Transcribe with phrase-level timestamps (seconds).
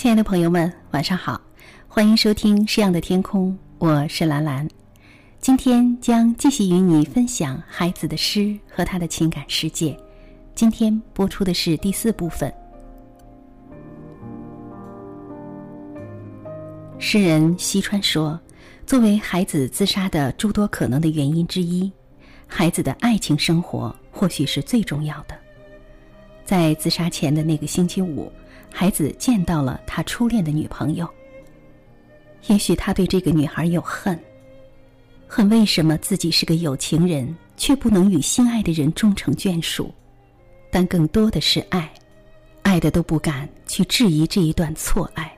[0.00, 1.38] 亲爱的朋友们，晚上好，
[1.86, 4.66] 欢迎收听《诗样的天空》，我是兰兰。
[5.42, 9.94] 今天将继续与你分享孩子的诗和他的情感世界。
[10.54, 12.50] 今天播出的是第四部分。
[16.98, 18.40] 诗人西川说
[18.86, 21.92] ：“作为孩子自杀的诸多可能的原因之一，
[22.46, 25.38] 孩子的爱情生活或许是最重要的。”
[26.42, 28.32] 在自杀前的那个星期五，
[28.72, 31.08] 孩子见到了他初恋的女朋友。
[32.46, 34.18] 也许他对这个女孩有恨，
[35.28, 39.92] 恨为什么自己是个有情人，却不能与心爱的人终成眷属。
[40.70, 41.92] 但更多的是爱，
[42.62, 45.30] 爱的都不敢去质疑这一段错爱。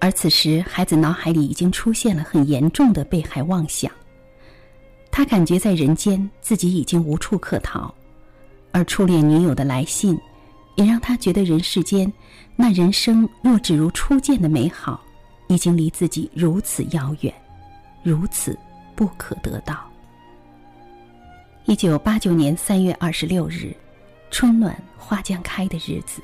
[0.00, 3.90] 而此时，孩子脑海里已经出现了很严重的被害妄想。
[5.10, 7.94] 他感觉在人间自己已经无处可逃。
[8.72, 10.18] 而初恋女友的来信，
[10.76, 12.12] 也让他觉得人世间
[12.56, 15.00] 那人生若只如初见的美好，
[15.48, 17.32] 已经离自己如此遥远，
[18.02, 18.58] 如此
[18.94, 19.88] 不可得到。
[21.66, 23.74] 一九八九年三月二十六日，
[24.30, 26.20] 春暖花将开的日子，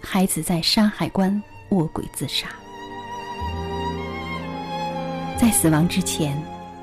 [0.00, 2.48] 孩子在山海关卧轨自杀。
[5.36, 6.36] 在死亡之前，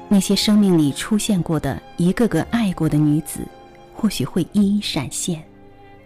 [0.07, 3.39] 那些生命里出现过的一个个爱过的女子。
[3.97, 5.41] 或许会一一闪现，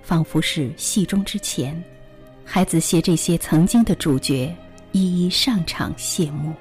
[0.09, 1.79] 仿佛是戏中之前，
[2.43, 4.51] 孩子携这些曾经的主角
[4.91, 6.51] 一一上场谢幕。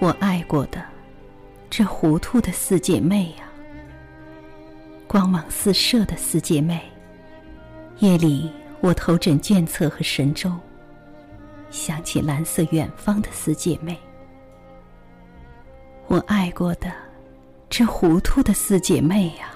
[0.00, 0.82] 我爱过的
[1.68, 3.44] 这糊涂的四姐妹呀，
[5.06, 6.80] 光芒四射的四姐妹，
[7.98, 8.50] 夜里
[8.80, 10.50] 我头枕卷册和神州。
[11.68, 13.94] 想起蓝色远方的四姐妹，
[16.08, 16.90] 我爱过的
[17.68, 19.50] 这糊涂的四姐妹呀，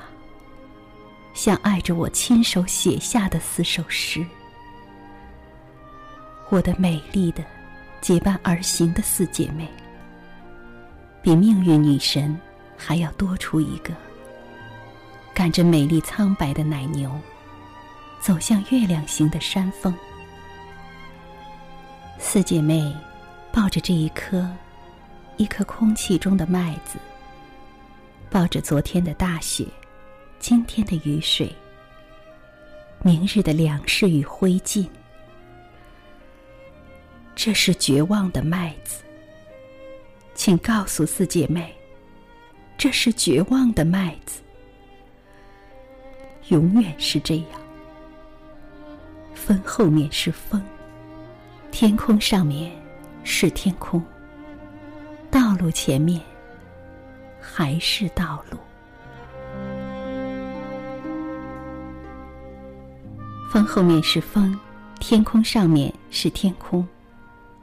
[1.33, 4.25] 像爱着我亲手写下的四首诗。
[6.51, 7.43] 我的美丽的
[8.03, 9.67] 结伴而行的四姐妹，
[11.23, 12.39] 比命运女神
[12.77, 13.95] 还要多出一个，
[15.33, 17.11] 赶着美丽苍白的奶牛，
[18.21, 19.95] 走向月亮形的山峰。
[22.19, 22.95] 四姐妹
[23.51, 24.47] 抱着这一颗，
[25.37, 26.98] 一颗空气中的麦子，
[28.31, 29.66] 抱着昨天的大雪，
[30.38, 31.54] 今天的雨水，
[33.03, 34.87] 明日的粮食与灰烬。
[37.34, 39.03] 这是绝望的麦子，
[40.34, 41.75] 请告诉四姐妹，
[42.76, 44.42] 这是绝望的麦子，
[46.48, 47.47] 永远是这样。
[49.34, 50.62] 风后面是风。
[51.72, 52.71] 天空上面
[53.25, 54.00] 是天空，
[55.32, 56.20] 道路前面
[57.41, 58.59] 还是道路。
[63.50, 64.54] 风后面是风，
[65.00, 66.87] 天空上面是天空，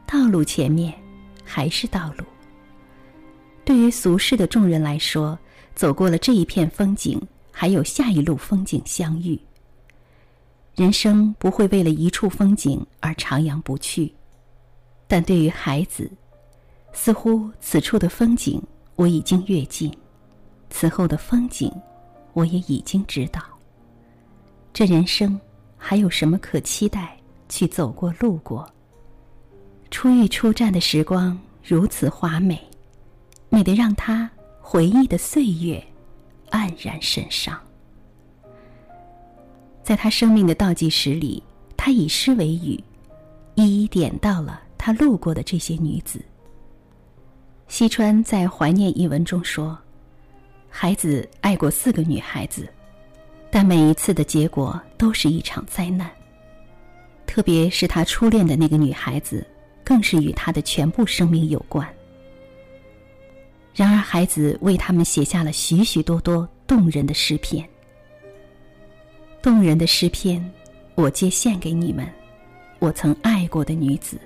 [0.08, 0.92] 道路前面
[1.44, 2.26] 还是道路。
[3.64, 5.38] 对于俗世的众人来说，
[5.76, 7.22] 走过了这一片风景，
[7.52, 9.40] 还有下一路风景相遇。
[10.76, 14.12] 人生不会为了一处风景而徜徉不去，
[15.08, 16.10] 但对于孩子，
[16.94, 18.62] 似乎此处的风景
[18.96, 19.92] 我已经阅尽，
[20.70, 21.72] 此后的风景
[22.34, 23.42] 我也已经知道。
[24.74, 25.40] 这人生
[25.78, 27.16] 还有什么可期待？
[27.52, 28.64] 去走过路过，
[29.90, 32.62] 初遇初战的时光如此华美，
[33.50, 34.30] 美得让他
[34.62, 35.84] 回忆的岁月
[36.52, 37.60] 黯然神伤。
[39.84, 41.42] 在他生命的倒计时里，
[41.76, 42.80] 他以诗为语，
[43.56, 46.24] 一一点到了他路过的这些女子。
[47.70, 49.78] 西川在怀念一文中说
[50.70, 52.68] ：“孩子爱过四个女孩子，
[53.52, 56.10] 但每一次的结果都是一场灾难。
[57.28, 59.46] 特别是他初恋的那个女孩子，
[59.84, 61.88] 更是与他的全部生命有关。
[63.76, 67.64] 然而，孩子为他们写下了许许多多动人的诗篇。”
[69.44, 70.44] 动人的诗篇，
[70.96, 72.12] 我皆献给你们，
[72.80, 74.20] 我曾爱过的女子。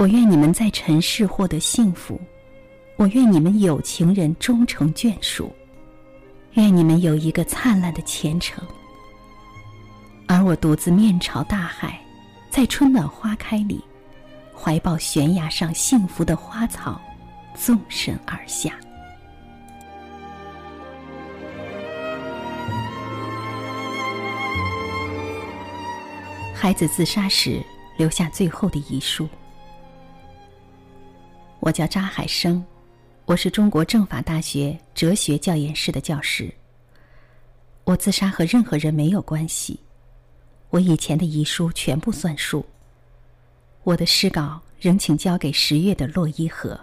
[0.00, 2.18] 我愿你们在尘世获得幸福，
[2.96, 5.54] 我愿你们有情人终成眷属，
[6.54, 8.66] 愿你们有一个灿烂的前程。
[10.26, 12.00] 而我独自面朝大海，
[12.48, 13.84] 在春暖花开里，
[14.56, 16.98] 怀抱悬崖上幸福的花草，
[17.54, 18.72] 纵身而下。
[26.54, 27.62] 孩子自杀时
[27.98, 29.28] 留下最后的遗书
[31.60, 32.64] ：“我叫扎海生，
[33.26, 36.50] 我是中国政法大学哲学教研室的教师。
[37.84, 39.78] 我自杀和任何人没有关系，
[40.70, 42.64] 我以前的遗书全部算数。
[43.84, 46.80] 我的诗稿仍请交给十月的洛伊河。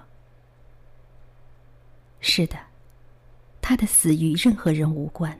[2.19, 2.55] 是的，
[3.59, 5.35] 他的死与任何人无关，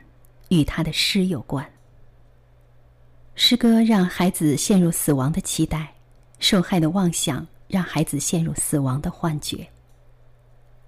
[0.50, 1.64] 与他的诗有关。
[3.36, 5.94] 诗歌让孩子陷入死亡的期待，
[6.40, 9.68] 受害的妄想让孩子陷入死亡的幻觉。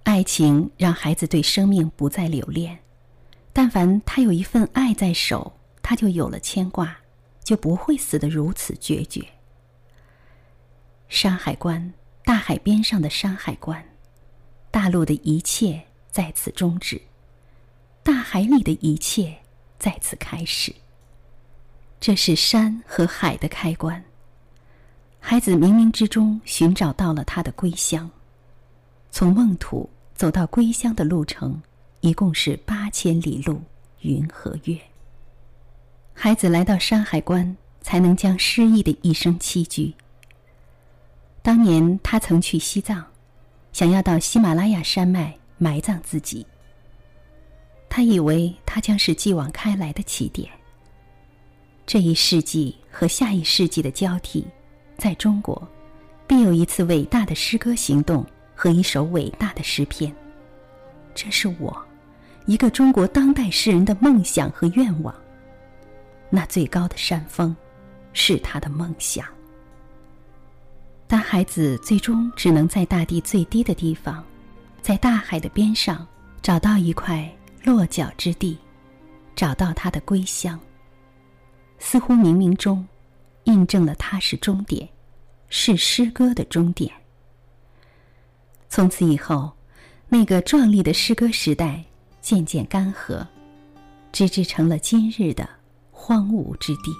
[0.02, 2.78] 爱情让孩子对生命不再留恋，
[3.52, 6.96] 但凡他有一份爱在手，他就有了牵挂，
[7.44, 9.24] 就不会死得如此决绝。
[11.08, 11.92] 山海关，
[12.24, 13.84] 大海边上的山海关，
[14.70, 15.80] 大陆的一切
[16.10, 17.00] 在此终止，
[18.02, 19.36] 大海里的一切
[19.78, 20.74] 在此开始。
[22.00, 24.02] 这是山和海的开关。
[25.20, 28.10] 孩子冥冥之中寻找到了他的归乡，
[29.10, 29.88] 从梦土。
[30.12, 31.58] 走到归乡的路程，
[32.00, 33.58] 一共是八千里路
[34.02, 34.78] 云和月。
[36.12, 39.94] 孩子来到山海关，才能将失意的一生栖居。
[41.40, 43.02] 当年他曾去西藏，
[43.72, 46.46] 想要到喜马拉雅山脉埋葬自己。
[47.88, 50.50] 他以为他将是继往开来的起点。
[51.86, 54.46] 这一世纪和下一世纪的交替，
[55.00, 55.60] 在中国，
[56.28, 58.24] 必有一次伟大的诗歌行动。
[58.62, 60.14] 和一首伟大的诗篇，
[61.14, 61.74] 这是我，
[62.44, 65.14] 一个中国当代诗人的梦想和愿望。
[66.28, 67.56] 那最高的山峰，
[68.12, 69.24] 是他的梦想。
[71.06, 74.22] 但孩子最终只能在大地最低的地方，
[74.82, 76.06] 在大海的边上，
[76.42, 77.26] 找到一块
[77.64, 78.58] 落脚之地，
[79.34, 80.60] 找到他的归乡。
[81.78, 82.86] 似乎冥冥中，
[83.44, 84.88] 印证了他是终点，
[85.48, 86.92] 是诗歌的终点。
[88.68, 89.50] 从此以后，
[90.08, 91.84] 那个壮丽的诗歌时代
[92.20, 93.26] 渐渐干涸，
[94.12, 95.48] 直至成了今日的
[95.90, 96.92] 荒芜之地。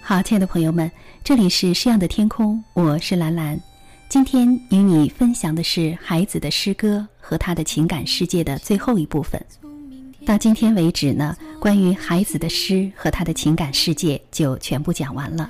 [0.00, 0.90] 好，亲爱的朋友们，
[1.22, 3.60] 这里是诗样的天空，我是兰兰。
[4.08, 9.38] 今天与你分享的是孩子的诗歌和他的情感世界的最后一部分。
[10.24, 15.46] 到今天为止呢，关于孩子的诗和他的情感世界就全部讲完了。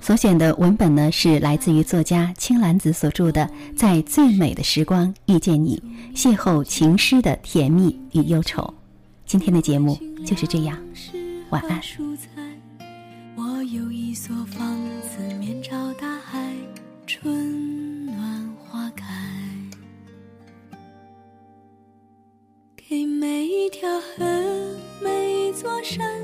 [0.00, 3.44] 所选的文本呢，是来自于作家青兰子所著的
[3.76, 5.82] 《在最美的时光遇见你》，
[6.16, 8.72] 邂逅情诗的甜蜜与忧愁。
[9.26, 10.78] 今天的节目就是这样，
[11.50, 11.78] 晚安。
[13.36, 16.54] 我有一所房子，面朝大海，
[17.06, 17.47] 春
[22.88, 24.24] 给每一条河，
[25.02, 26.17] 每一座山，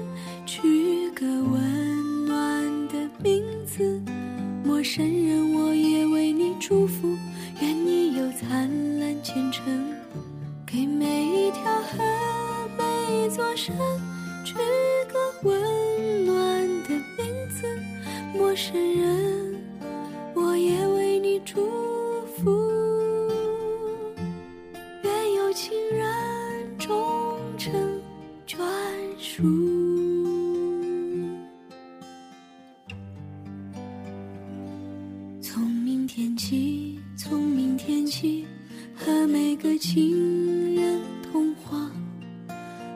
[39.87, 40.99] 情人
[41.31, 41.91] 通话，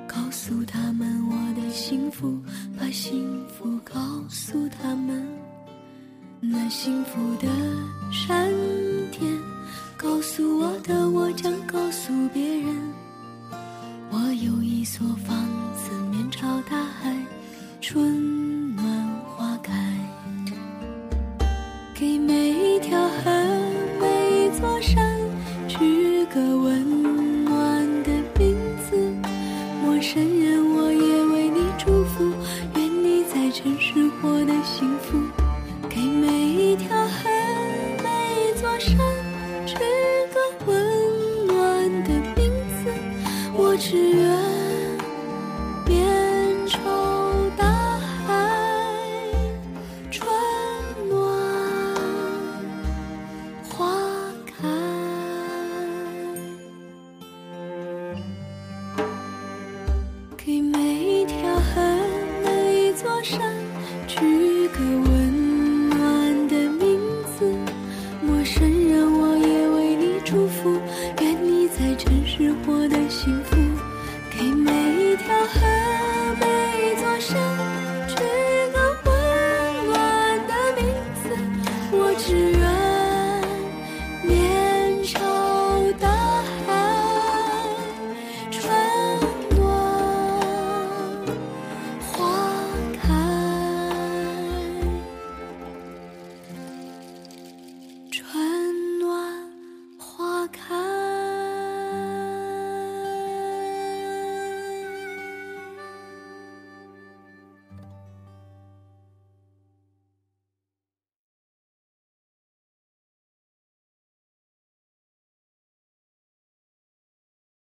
[0.06, 2.40] 告诉他们我的幸福，
[2.78, 3.94] 把幸福告
[4.30, 5.22] 诉他们。
[6.40, 7.46] 那幸福的
[8.10, 8.50] 闪
[9.10, 9.30] 电，
[9.98, 12.74] 告诉我的，我将告诉别人。
[14.10, 17.14] 我有一所房子，面朝大海，
[17.82, 18.37] 春
[38.96, 39.17] 每